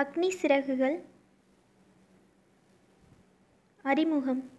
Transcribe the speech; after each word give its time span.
அக்னி 0.00 0.28
சிறகுகள். 0.28 1.02
அறிமுகம். 3.82 4.50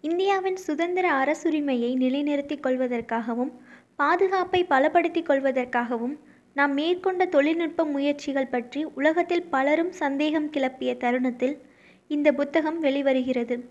இந்தியாவின் 0.00 0.56
சுதந்திர 0.56 1.12
அரசுரிமையை 1.12 1.96
நிலைநிறுத்திக் 1.96 2.64
கொள்வதற்காகவும் 2.66 3.50
பாதுகாப்பை 3.96 4.64
பலப்படுத்திக் 4.64 5.28
கொள்வதற்காகவும் 5.28 6.18
நாம் 6.54 6.72
மேற்கொண்ட 6.72 7.24
தொழில்நுட்ப 7.26 7.84
முயற்சிகள் 7.84 8.46
பற்றி 8.46 8.84
உலகத்தில் 8.84 9.42
பலரும் 9.42 9.92
சந்தேகம் 9.92 10.50
கிளப்பிய 10.50 10.96
தருணத்தில் 10.96 11.58
இந்த 12.08 12.32
புத்தகம் 12.32 12.82
வெளிவருகிறது. 12.82 13.64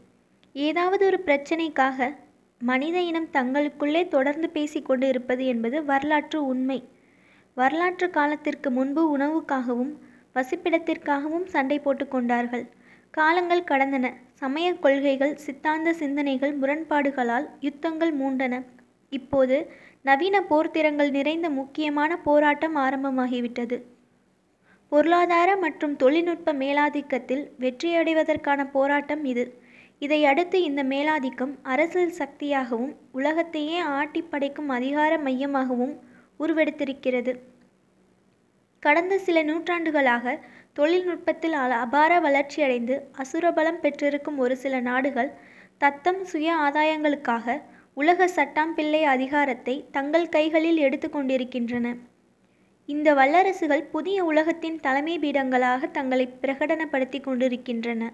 ஏதாவது 0.54 1.06
ஒரு 1.06 1.22
பிரச்சனைக்காக 1.26 2.16
மனித 2.60 3.02
இனம் 3.02 3.30
தங்களுக்குள்ளே 3.34 4.08
தொடர்ந்து 4.08 4.50
பேசிக்கொண்டு 4.50 5.08
இருப்பது 5.08 5.46
என்பது 5.46 5.86
வரலாற்று 5.86 6.46
உண்மை. 6.46 6.88
வரலாற்று 7.54 8.10
காலத்திற்கு 8.10 8.72
முன்பு 8.72 9.18
உணவுக்காகவும் 9.18 9.98
வசிப்பிடத்திற்காகவும் 10.38 11.46
சண்டை 11.46 11.80
போட்டு 11.80 12.08
கொண்டார்கள். 12.08 12.66
காலங்கள் 13.18 13.70
கடந்தன. 13.72 14.06
சமய 14.34 14.68
கொள்கைகள் 14.74 15.36
சித்தாந்த 15.36 15.94
சிந்தனைகள் 15.94 16.56
முரண்பாடுகளால் 16.60 17.48
யுத்தங்கள் 17.60 18.14
மூண்டன. 18.22 18.56
இப்போது 19.12 19.58
நவீன 20.02 20.42
போர்த்திறங்கள் 20.50 21.12
நிறைந்த 21.12 21.48
முக்கியமான 21.50 22.12
போராட்டம் 22.18 22.76
ஆரம்பமாகிவிட்டது. 22.78 23.78
பொருளாதார 24.92 25.50
மற்றும் 25.58 25.96
தொழில்நுட்ப 25.96 26.54
மேலாதிக்கத்தில் 26.54 27.44
வெற்றியடைவதற்கான 27.60 28.62
போராட்டம் 28.72 29.24
இது. 29.26 29.46
இதையடுத்து 30.00 30.58
இந்த 30.64 30.82
மேலாதிக்கம் 30.84 31.54
அரசியல் 31.64 32.18
சக்தியாகவும் 32.20 32.94
உலகத்தையே 33.12 33.80
ஆட்டிப்படைக்கும் 34.00 34.70
அதிகார 34.78 35.18
மையமாகவும் 35.18 35.96
உருவெடுத்திருக்கிறது. 36.40 37.32
கடந்த 38.80 39.18
சில 39.18 39.44
நூற்றாண்டுகளாக 39.44 40.40
தொழில்நுட்பத்தில் 40.74 41.54
அபார 41.54 42.20
வளர்ச்சியடைந்து 42.20 43.02
அசுரபலம் 43.18 43.80
பெற்றிருக்கும் 43.80 44.38
ஒரு 44.38 44.58
சில 44.58 44.80
நாடுகள் 44.80 45.32
தத்தம் 45.78 46.24
சுய 46.24 46.56
ஆதாயங்களுக்காக 46.56 47.62
உலக 47.94 48.28
சட்டாம்பிள்ளை 48.28 49.04
அதிகாரத்தை 49.04 49.86
தங்கள் 49.92 50.30
கைகளில் 50.30 50.78
எடுத்து 50.78 51.10
கொண்டிருக்கின்றன. 51.10 51.96
இந்த 52.86 53.14
வல்லரசுகள் 53.14 53.84
புதிய 53.84 54.24
உலகத்தின் 54.24 54.80
தலைமை 54.80 55.20
பீடங்களாக 55.20 55.92
தங்களை 55.92 56.30
பிரகடனப்படுத்தி 56.42 57.22
கொண்டிருக்கின்றன. 57.22 58.14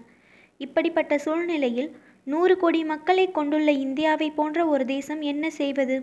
இப்படிப்பட்ட 0.58 1.18
சூழ்நிலையில் 1.18 1.96
நூறு 2.24 2.56
கோடி 2.56 2.84
மக்களை 2.84 3.30
கொண்டுள்ள 3.30 3.70
இந்தியாவை 3.70 4.30
போன்ற 4.30 4.66
ஒரு 4.66 4.84
தேசம் 4.84 5.20
என்ன 5.20 5.50
செய்வது? 5.50 6.02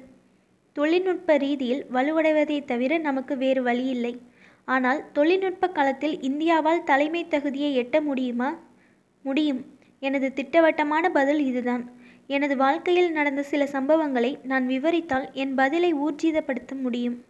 தொழில்நுட்ப 0.74 1.38
ரீதியில் 1.38 1.86
வலுவடைவதை 1.94 2.66
தவிர 2.66 2.98
நமக்கு 2.98 3.38
வேறு 3.38 3.64
வழியில்லை. 3.64 4.22
ஆனால் 4.66 5.12
தொழில்நுட்ப 5.12 5.70
களத்தில் 5.70 6.20
இந்தியாவால் 6.20 6.84
தலைமை 6.84 7.28
தகுதியை 7.28 7.84
எட்ட 7.84 8.02
முடியுமா? 8.02 8.60
முடியும். 9.22 9.66
எனது 10.00 10.34
திட்டவட்டமான 10.34 11.10
பதில் 11.10 11.46
இதுதான். 11.46 11.92
எனது 12.28 12.58
வாழ்க்கையில் 12.58 13.12
நடந்த 13.12 13.44
சில 13.44 13.64
சம்பவங்களை 13.64 14.44
நான் 14.44 14.68
விவரித்தால் 14.68 15.32
என் 15.34 15.54
பதிலை 15.54 15.94
ஊர்ஜிதப்படுத்த 15.94 16.76
முடியும். 16.82 17.26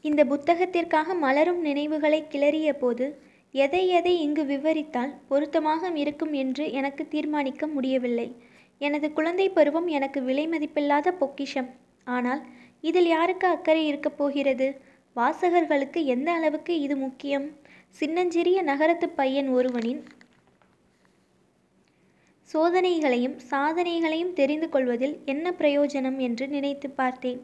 இந்த 0.00 0.24
புத்தகத்திற்காக 0.24 1.14
மலரும் 1.14 1.60
நினைவுகளை 1.60 2.24
கிளறிய 2.30 2.72
போது 2.72 3.20
எதை 3.52 3.88
எதை 3.88 4.20
இங்கு 4.20 4.44
விவரித்தால் 4.44 5.14
பொருத்தமாக 5.28 5.90
இருக்கும் 5.94 6.32
என்று 6.32 6.72
எனக்கு 6.72 7.08
தீர்மானிக்க 7.08 7.66
முடியவில்லை. 7.66 8.36
எனது 8.78 9.12
குழந்தை 9.12 9.48
பருவம் 9.48 9.86
எனக்கு 9.86 10.22
விலை 10.22 10.48
மதிப்பில்லாத 10.48 11.12
பொக்கிஷம். 11.12 11.70
ஆனால் 12.04 12.42
இதில் 12.80 13.06
யாருக்கு 13.06 13.46
அக்கறை 13.46 13.86
இருக்கப் 13.86 14.16
போகிறது? 14.16 14.80
வாசகர்களுக்கு 15.16 16.04
எந்த 16.04 16.28
அளவுக்கு 16.32 16.80
இது 16.80 16.96
முக்கியம்? 16.96 17.46
சின்னஞ்சிறிய 17.88 18.62
நகரத்து 18.62 19.06
பையன் 19.08 19.48
ஒருவனின் 19.48 20.02
சோதனைகளையும் 22.50 23.36
சாதனைகளையும் 23.50 24.32
தெரிந்து 24.32 24.68
கொள்வதில் 24.68 25.14
என்ன 25.24 25.52
பிரயோஜனம் 25.52 26.18
என்று 26.18 26.46
நினைத்து 26.48 26.88
பார்த்தேன். 26.90 27.40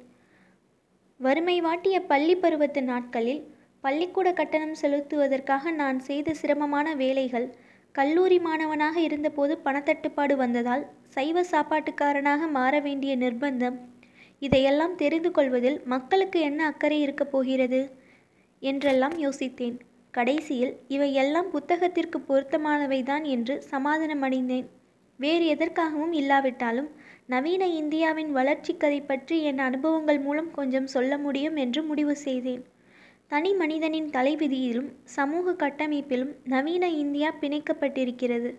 வறுமை 1.20 1.56
வாட்டிய 1.60 1.96
பள்ளி 2.00 2.36
பருவத்து 2.36 2.82
நாட்களில் 2.82 3.42
பள்ளிக்கூட 3.84 4.28
கட்டணம் 4.32 4.76
செலுத்துவதற்காக 4.82 5.70
நான் 5.70 5.98
செய்த 6.00 6.34
சிரமமான 6.34 6.94
வேலைகள் 6.94 7.48
கல்லூரி 7.94 8.38
மாணவனாக 8.38 8.96
இருந்தபோது 9.00 9.56
பணத்தட்டுப்பாடு 9.64 10.36
வந்ததால் 10.36 10.84
சைவ 11.16 11.44
சாப்பாட்டுக்காரனாக 11.50 12.50
மாற 12.50 12.74
வேண்டிய 12.80 13.14
நிர்பந்தம் 13.16 13.78
இதையெல்லாம் 14.42 14.94
தெரிந்து 14.94 15.30
கொள்வதில் 15.30 15.80
மக்களுக்கு 15.84 16.40
என்ன 16.40 16.60
அக்கறை 16.66 17.00
இருக்கப் 17.00 17.32
போகிறது? 17.32 17.80
என்றெல்லாம் 18.62 19.16
யோசித்தேன். 19.18 19.76
கடைசியில் 20.10 20.72
இவையெல்லாம் 20.88 21.48
புத்தகத்திற்கு 21.50 22.18
பொருத்தமானவைதான் 22.28 23.24
என்று 23.24 23.54
சமாதானமடைந்தேன். 23.70 24.66
வேறு 25.20 25.44
எதற்காகவும் 25.46 26.12
இல்லாவிட்டாலும் 26.12 26.90
நவீன 27.26 27.66
இந்தியாவின் 27.66 28.32
வளர்ச்சி 28.32 28.76
கதை 28.76 29.00
பற்றி 29.00 29.42
என் 29.42 29.58
அனுபவங்கள் 29.58 30.18
மூலம் 30.18 30.50
கொஞ்சம் 30.50 30.86
சொல்ல 30.86 31.18
முடியும் 31.18 31.56
என்று 31.56 31.82
முடிவு 31.82 32.16
செய்தேன். 32.16 32.62
தனி 33.28 33.54
மனிதனின் 33.54 34.08
தலைவிதியிலும் 34.10 34.88
சமூக 35.04 35.54
கட்டமைப்பிலும் 35.54 36.32
நவீன 36.44 36.88
இந்தியா 36.88 37.34
பிணைக்கப்பட்டிருக்கிறது. 37.40 38.50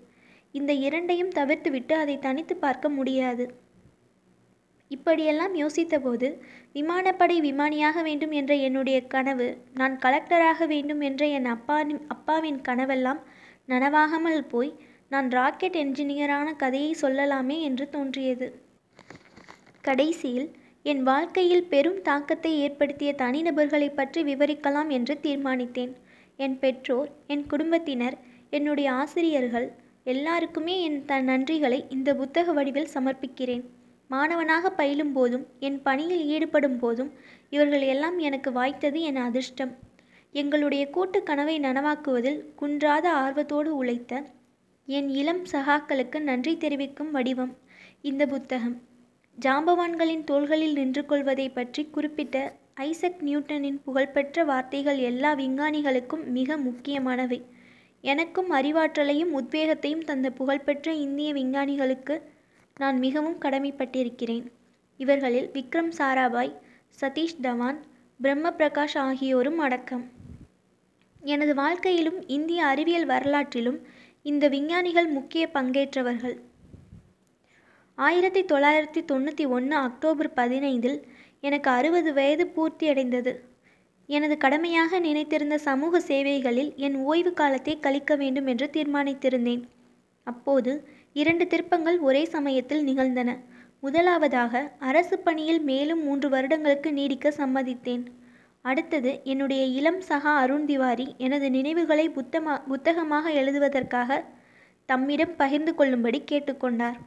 இந்த 0.52 0.74
இரண்டையும் 0.74 1.36
தவிர்த்துவிட்டு 1.36 1.94
அதை 1.94 2.20
தனித்து 2.20 2.56
பார்க்க 2.56 2.90
முடியாது. 2.90 3.46
இப்படியெல்லாம் 4.92 5.54
யோசித்தபோது 5.56 6.28
விமானப்படை 6.74 7.38
விமானியாக 7.46 8.02
வேண்டும் 8.02 8.34
என்ற 8.40 8.54
என்னுடைய 8.68 8.98
கனவு 9.08 9.48
நான் 9.74 9.96
கலெக்டராக 9.98 10.68
வேண்டும் 10.68 11.02
என்ற 11.02 11.24
என் 11.38 11.50
அப்பாவின் 11.56 12.02
அப்பாவின் 12.08 12.60
கனவெல்லாம் 12.62 13.22
நனவாகாமல் 13.70 14.44
போய் 14.48 14.72
நான் 15.12 15.28
ராக்கெட் 15.30 15.78
என்ஜினியரான 15.84 16.48
கதையை 16.56 16.92
சொல்லலாமே 17.02 17.58
என்று 17.62 17.86
தோன்றியது. 17.90 18.48
கடைசியில் 19.84 20.48
என் 20.86 21.04
வாழ்க்கையில் 21.04 21.68
பெரும் 21.68 22.00
தாக்கத்தை 22.02 22.52
ஏற்படுத்திய 22.58 23.12
தனிநபர்களை 23.22 23.90
பற்றி 23.90 24.22
விவரிக்கலாம் 24.24 24.90
என்று 24.90 25.16
தீர்மானித்தேன். 25.26 25.94
என் 26.40 26.58
பெற்றோர் 26.60 27.10
என் 27.28 27.46
குடும்பத்தினர் 27.48 28.18
என்னுடைய 28.50 28.88
ஆசிரியர்கள் 28.94 29.68
எல்லாருக்குமே 30.06 30.76
என் 30.82 31.00
த 31.06 31.22
நன்றிகளை 31.22 31.80
இந்த 31.90 32.10
புத்தக 32.16 32.54
வடிவில் 32.54 32.94
சமர்ப்பிக்கிறேன். 32.96 33.64
மாணவனாக 34.14 34.72
பயிலும் 34.72 35.14
போதும் 35.14 35.46
என் 35.60 35.80
பணியில் 35.82 36.24
ஈடுபடும் 36.34 36.78
போதும் 36.78 37.12
இவர்கள் 37.50 37.86
எல்லாம் 37.94 38.18
எனக்கு 38.20 38.50
வாய்த்தது 38.52 39.00
என் 39.10 39.20
அதிர்ஷ்டம். 39.28 39.74
எங்களுடைய 40.36 40.84
கூட்டு 40.90 41.20
கனவை 41.24 41.56
நனவாக்குவதில் 41.60 42.40
குன்றாத 42.62 43.06
ஆர்வத்தோடு 43.24 43.72
உழைத்த 43.76 44.14
என் 44.88 45.10
இளம் 45.20 45.44
சகாக்களுக்கு 45.52 46.20
நன்றி 46.20 46.54
தெரிவிக்கும் 46.58 47.12
வடிவம் 47.12 47.54
இந்த 48.02 48.24
புத்தகம். 48.26 48.76
ஜாம்பவான்களின் 49.38 50.24
தோள்களில் 50.24 50.74
நின்று 50.74 51.04
கொள்வதை 51.06 51.48
பற்றி 51.50 51.84
குறிப்பிட்ட 51.86 52.38
ஐசக் 52.88 53.22
நியூட்டனின் 53.22 53.80
புகழ்பெற்ற 53.86 54.44
வார்த்தைகள் 54.44 55.00
எல்லா 55.10 55.32
விஞ்ஞானிகளுக்கும் 55.36 56.24
மிக 56.38 56.58
முக்கியமானவை. 56.58 57.40
எனக்கும் 58.04 58.50
அறிவாற்றலையும் 58.52 59.34
உத்வேகத்தையும் 59.40 60.06
தந்த 60.10 60.30
புகழ்பெற்ற 60.32 60.94
இந்திய 61.06 61.30
விஞ்ஞானிகளுக்கு 61.34 62.16
நான் 62.78 62.98
மிகவும் 63.00 63.40
கடமைப்பட்டிருக்கிறேன். 63.42 64.46
இவர்களில் 64.98 65.50
விக்ரம் 65.54 65.92
சாராபாய் 65.98 66.54
சதீஷ் 67.02 67.42
தவான் 67.42 67.80
பிரம்ம 68.20 68.50
பிரகாஷ் 68.50 68.98
ஆகியோரும் 68.98 69.60
அடக்கம். 69.60 70.12
எனது 71.22 71.56
வாழ்க்கையிலும் 71.56 72.28
இந்திய 72.28 72.66
அறிவியல் 72.66 73.06
வரலாற்றிலும் 73.06 73.80
இந்த 74.22 74.48
விஞ்ஞானிகள் 74.48 75.08
முக்கிய 75.08 75.44
பங்கேற்றவர்கள். 75.54 76.36
ஆயிரத்தி 77.96 78.42
தொள்ளாயிரத்தி 78.44 79.02
தொண்ணூற்றி 79.12 79.48
ஒன்று 79.48 79.76
அக்டோபர் 79.76 80.32
பதினைந்தில் 80.36 81.00
எனக்கு 81.40 81.70
அறுபது 81.70 82.14
வயது 82.14 82.46
பூர்த்தியடைந்தது. 82.56 83.34
எனது 84.06 84.38
கடமையாக 84.38 85.00
நினைத்திருந்த 85.00 85.58
சமூக 85.58 86.00
சேவைகளில் 86.00 86.72
என் 86.76 86.96
ஓய்வு 86.96 87.34
காலத்தை 87.34 87.80
கழிக்க 87.80 88.16
வேண்டும் 88.16 88.46
என்று 88.46 88.70
தீர்மானித்திருந்தேன். 88.74 89.64
அப்போது 90.24 90.72
இரண்டு 91.14 91.48
திருப்பங்கள் 91.48 92.00
ஒரே 92.00 92.26
சமயத்தில் 92.26 92.84
நிகழ்ந்தன. 92.84 93.38
முதலாவதாக 93.80 94.72
அரசு 94.80 95.20
பணியில் 95.20 95.62
மேலும் 95.62 96.04
மூன்று 96.04 96.30
வருடங்களுக்கு 96.30 96.94
நீடிக்க 96.94 97.30
சம்மதித்தேன். 97.30 98.06
அடுத்தது 98.62 99.20
என்னுடைய 99.24 99.64
இளம் 99.64 100.00
சகா 100.00 100.32
அருண் 100.44 100.66
திவாரி 100.66 101.16
எனது 101.18 101.50
நினைவுகளை 101.52 102.10
புத்தமா 102.10 102.54
புத்தகமாக 102.68 103.32
எழுதுவதற்காக 103.32 104.24
தம்மிடம் 104.86 105.36
பகிர்ந்து 105.36 105.76
கொள்ளும்படி 105.76 106.24
கேட்டுக்கொண்டார். 106.32 106.98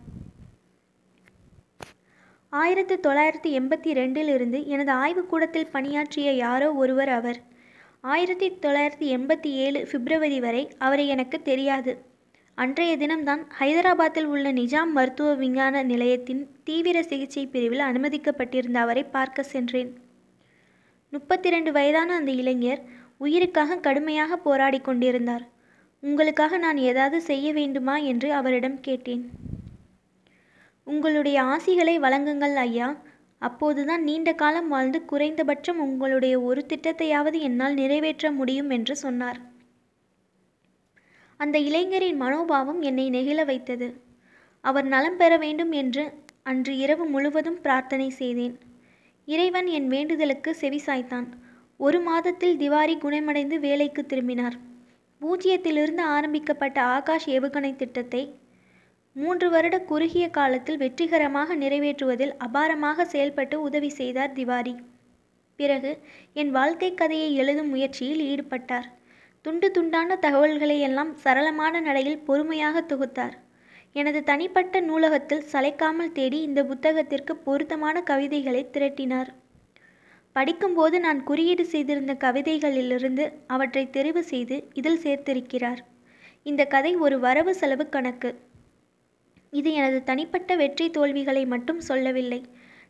ஆயிரத்தி 2.48 2.94
தொள்ளாயிரத்தி 2.94 3.50
எண்பத்தி 3.58 3.90
ரெண்டிலிருந்து 4.00 4.66
எனது 4.66 4.92
ஆய்வுக்கூடத்தில் 4.92 5.72
பணியாற்றிய 5.72 6.32
யாரோ 6.32 6.72
ஒருவர் 6.72 7.08
அவர். 7.08 7.38
ஆயிரத்தி 8.00 8.50
தொள்ளாயிரத்தி 8.50 9.08
எண்பத்தி 9.16 9.50
ஏழு 9.64 9.88
பிப்ரவரி 9.90 10.40
வரை 10.40 10.70
அவரை 10.78 11.08
எனக்கு 11.08 11.42
தெரியாது. 11.42 12.14
அன்றைய 12.58 12.96
தினம்தான் 12.96 13.42
ஹைதராபாத்தில் 13.58 14.24
உள்ள 14.24 14.52
நிஜாம் 14.52 14.92
மருத்துவ 14.92 15.34
விஞ்ஞான 15.34 15.82
நிலையத்தின் 15.82 16.48
தீவிர 16.64 17.02
சிகிச்சை 17.02 17.46
பிரிவில் 17.46 17.78
அனுமதிக்கப்பட்டிருந்த 17.78 18.74
அவரை 18.74 19.04
பார்க்க 19.04 19.42
சென்றேன். 19.42 19.98
முப்பத்தி 21.10 21.50
ரெண்டு 21.50 21.72
வயதான 21.72 22.14
அந்த 22.14 22.30
இளைஞர் 22.30 22.80
உயிருக்காக 23.18 23.76
கடுமையாக 23.76 24.36
போராடி 24.36 24.80
கொண்டிருந்தார். 24.80 25.44
உங்களுக்காக 26.00 26.58
நான் 26.58 26.76
ஏதாவது 26.76 27.20
செய்ய 27.20 27.52
வேண்டுமா 27.52 27.96
என்று 27.96 28.32
அவரிடம் 28.32 28.80
கேட்டேன். 28.80 29.30
உங்களுடைய 30.84 31.42
ஆசிகளை 31.42 31.96
வழங்குங்கள் 31.98 32.54
ஐயா. 32.54 32.96
அப்போதுதான் 33.38 34.02
நீண்ட 34.02 34.32
காலம் 34.32 34.68
வாழ்ந்து 34.68 35.04
குறைந்தபட்சம் 35.04 35.78
உங்களுடைய 35.78 36.40
ஒரு 36.40 36.66
திட்டத்தையாவது 36.68 37.40
என்னால் 37.40 37.74
நிறைவேற்ற 37.74 38.32
முடியும் 38.32 38.70
என்று 38.70 38.96
சொன்னார். 38.96 39.54
அந்த 41.40 41.56
இளைஞரின் 41.58 42.20
மனோபாவம் 42.22 42.80
என்னை 42.80 43.06
நெகிழ 43.10 43.40
வைத்தது. 43.44 43.88
அவர் 44.64 44.86
நலம் 44.86 45.16
பெற 45.16 45.32
வேண்டும் 45.36 45.72
என்று 45.72 46.04
அன்று 46.42 46.72
இரவு 46.76 47.04
முழுவதும் 47.04 47.60
பிரார்த்தனை 47.60 48.08
செய்தேன். 48.10 48.54
இறைவன் 49.28 49.68
என் 49.76 49.88
வேண்டுதலுக்கு 49.88 50.50
செவிசாய்த்தான் 50.60 51.28
ஒரு 51.80 51.98
மாதத்தில் 52.00 52.56
திவாரி 52.56 52.94
குணமடைந்து 52.98 53.56
வேலைக்கு 53.60 54.02
திரும்பினார். 54.06 54.56
பூஜ்ஜியத்திலிருந்து 55.20 56.02
ஆரம்பிக்கப்பட்ட 56.16 56.78
ஆகாஷ் 56.96 57.28
ஏவுகணை 57.36 57.72
திட்டத்தை 57.76 58.22
மூன்று 59.16 59.46
வருட 59.50 59.76
குறுகிய 59.80 60.24
காலத்தில் 60.30 60.76
வெற்றிகரமாக 60.76 61.56
நிறைவேற்றுவதில் 61.56 62.32
அபாரமாக 62.46 63.04
செயல்பட்டு 63.04 63.56
உதவி 63.60 63.90
செய்தார் 63.90 64.32
திவாரி. 64.32 64.74
பிறகு 65.58 65.90
என் 66.32 66.50
வாழ்க்கை 66.50 66.90
கதையை 66.94 67.30
எழுதும் 67.34 67.68
முயற்சியில் 67.68 68.22
ஈடுபட்டார். 68.32 68.88
துண்டு 69.46 69.68
துண்டான 69.74 70.16
தகவல்களை 70.18 70.80
எல்லாம் 70.80 71.10
சரளமான 71.24 71.80
நடையில் 71.80 72.22
பொறுமையாக 72.24 72.80
தொகுத்தார். 72.80 73.34
எனது 73.92 74.22
தனிப்பட்ட 74.22 74.80
நூலகத்தில் 74.80 75.44
சளைக்காமல் 75.52 76.10
தேடி 76.12 76.38
இந்த 76.42 76.64
புத்தகத்திற்கு 76.64 77.34
பொருத்தமான 77.44 78.02
கவிதைகளை 78.02 78.62
திரட்டினார். 78.72 79.30
படிக்கும்போது 80.32 81.00
நான் 81.00 81.20
குறியீடு 81.22 81.64
செய்திருந்த 81.64 82.14
கவிதைகளிலிருந்து 82.24 83.26
அவற்றை 83.46 83.84
தெரிவு 83.96 84.22
செய்து 84.32 84.56
இதில் 84.74 85.02
சேர்த்திருக்கிறார். 85.04 85.80
இந்த 86.42 86.64
கதை 86.64 86.96
ஒரு 86.96 87.18
வரவு 87.18 87.54
செலவு 87.54 87.86
கணக்கு. 87.88 88.32
இது 89.50 89.72
எனது 89.72 90.00
தனிப்பட்ட 90.04 90.56
வெற்றி 90.56 90.90
தோல்விகளை 90.90 91.46
மட்டும் 91.46 91.80
சொல்லவில்லை. 91.80 92.40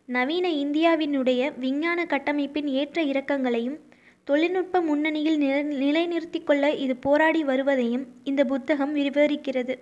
நவீன 0.06 0.48
இந்தியாவினுடைய 0.64 1.42
விஞ்ஞான 1.58 2.06
கட்டமைப்பின் 2.06 2.66
ஏற்ற 2.80 3.02
இறக்கங்களையும் 3.02 3.78
தொழில்நுட்ப 4.28 4.80
முன்னணியில் 4.80 5.38
நில 5.38 5.62
நிலைநிறுத்தி 5.62 6.44
கொள்ள 6.44 6.70
இது 6.70 6.96
போராடி 6.96 7.44
வருவதையும் 7.44 8.06
இந்த 8.24 8.44
புத்தகம் 8.44 8.96
விவரிக்கிறது. 8.96 9.78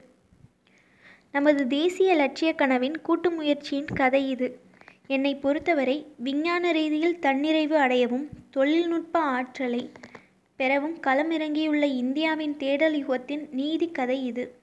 நமது 1.32 1.66
தேசிய 1.66 2.14
லட்சிய 2.14 2.54
கனவின் 2.54 3.00
கூட்டு 3.00 3.30
முயற்சியின் 3.30 3.84
கதை 3.84 4.30
இது. 4.30 4.60
என்னை 5.06 5.34
பொறுத்தவரை 5.34 6.06
விஞ்ஞான 6.16 6.72
ரீதியில் 6.72 7.18
தன்னிறைவு 7.22 7.76
அடையவும் 7.76 8.26
தொழில்நுட்ப 8.50 9.18
ஆற்றலை 9.18 9.90
பெறவும் 10.56 10.98
களமிறங்கியுள்ள 11.06 11.82
இந்தியாவின் 11.82 12.56
தேடல் 12.56 13.06
யுகத்தின் 13.06 13.48
நீதி 13.50 13.90
கதை 13.90 14.24
இது. 14.24 14.54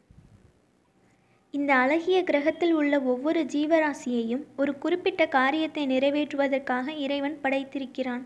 இந்த 1.52 1.76
அழகிய 1.76 2.24
கிரகத்தில் 2.24 2.72
உள்ள 2.72 3.00
ஒவ்வொரு 3.00 3.44
ஜீவராசியையும் 3.44 4.44
ஒரு 4.58 4.78
குறிப்பிட்ட 4.78 5.26
காரியத்தை 5.28 5.88
நிறைவேற்றுவதற்காக 5.88 6.88
இறைவன் 6.98 7.40
படைத்திருக்கிறான். 7.44 8.24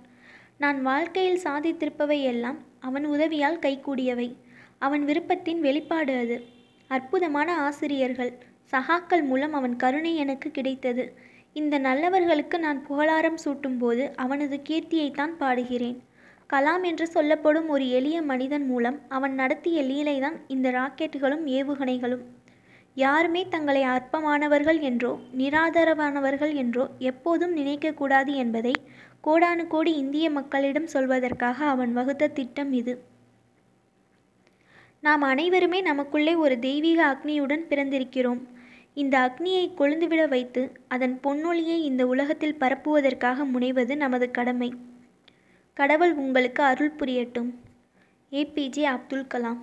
நான் 0.59 0.81
வாழ்க்கையில் 0.81 1.41
சாதித்திருப்பவை 1.43 2.21
எல்லாம் 2.23 2.59
அவன் 2.79 3.05
உதவியால் 3.05 3.59
கைகூடியவை. 3.59 4.27
அவன் 4.77 5.03
விருப்பத்தின் 5.05 5.59
வெளிப்பாடு 5.59 6.13
அது. 6.17 6.37
அற்புதமான 6.87 7.57
ஆசிரியர்கள். 7.57 8.31
சகாக்கள் 8.71 9.23
மூலம் 9.23 9.53
அவன் 9.53 9.75
கருணை 9.75 10.15
எனக்கு 10.15 10.51
கிடைத்தது. 10.51 11.03
இந்த 11.53 11.77
நல்லவர்களுக்கு 11.77 12.59
நான் 12.59 12.79
புகழாரம் 12.85 13.39
சூட்டும்போது 13.45 14.05
அவனது 14.15 14.61
கீர்த்தியைத்தான் 14.69 15.35
பாடுகிறேன். 15.39 15.99
கலாம் 16.53 16.83
என்று 16.83 17.07
சொல்லப்படும் 17.07 17.69
ஒரு 17.69 17.89
எளிய 17.89 18.21
மனிதன் 18.21 18.65
மூலம் 18.65 18.97
அவன் 19.07 19.33
நடத்திய 19.33 19.81
லீலைதான் 19.81 20.37
இந்த 20.47 20.69
ராக்கெட்டுகளும் 20.71 21.45
ஏவுகணைகளும். 21.49 22.23
யாருமே 22.97 23.47
தங்களை 23.49 23.83
அற்பமானவர்கள் 23.83 24.79
என்றோ 24.79 25.19
நிராதரவானவர்கள் 25.37 26.53
என்றோ 26.55 26.89
எப்போதும் 26.99 27.57
நினைக்கக்கூடாது 27.57 28.33
என்பதை 28.35 28.73
கோடானு 29.25 29.67
கோடி 29.67 29.95
இந்திய 29.95 30.29
மக்களிடம் 30.29 30.87
சொல்வதற்காக 30.93 31.53
அவன் 31.53 31.93
வகுத்த 31.93 32.27
திட்டம் 32.27 32.73
இது. 32.73 33.03
நாம் 35.01 35.21
அனைவருமே 35.21 35.81
நமக்குள்ளே 35.81 36.35
ஒரு 36.35 36.59
தெய்வீக 36.59 37.05
அக்னியுடன் 37.05 37.65
பிறந்திருக்கிறோம். 37.69 38.41
இந்த 38.93 39.19
அக்னியை 39.19 39.71
கொழுந்துவிட 39.77 40.27
வைத்து 40.27 40.71
அதன் 40.87 41.19
பொன்னொழியை 41.23 41.77
இந்த 41.81 42.07
உலகத்தில் 42.07 42.57
பரப்புவதற்காக 42.59 43.45
முனைவது 43.45 43.95
நமது 43.95 44.31
கடமை. 44.31 44.73
கடவுள் 45.73 46.13
உங்களுக்கு 46.13 46.63
அருள் 46.63 46.93
புரியட்டும். 46.99 47.53
A P J 48.31 48.83
Abdul 48.83 49.27
Kalam. 49.33 49.61